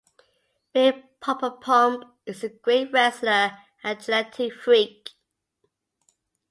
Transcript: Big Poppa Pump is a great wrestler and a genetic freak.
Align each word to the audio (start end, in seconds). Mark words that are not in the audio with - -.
Big 0.73 1.19
Poppa 1.19 1.51
Pump 1.51 2.05
is 2.25 2.43
a 2.43 2.49
great 2.49 2.91
wrestler 2.91 3.55
and 3.83 3.99
a 3.99 4.01
genetic 4.01 4.51
freak. 4.55 5.11